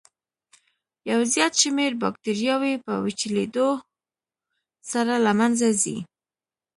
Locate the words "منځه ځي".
5.39-5.97